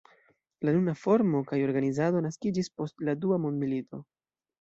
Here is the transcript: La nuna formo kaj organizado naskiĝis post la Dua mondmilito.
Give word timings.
La 0.67 0.71
nuna 0.77 0.93
formo 1.01 1.41
kaj 1.51 1.59
organizado 1.65 2.23
naskiĝis 2.29 2.71
post 2.81 3.05
la 3.11 3.15
Dua 3.27 3.39
mondmilito. 3.45 4.01